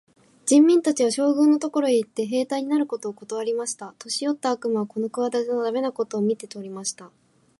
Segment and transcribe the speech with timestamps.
[0.47, 3.93] 人民たちは、将軍のところへ行って、兵隊になることをことわりました。
[3.99, 7.11] 年よった悪魔はこの企ての駄目なことを見て取りました。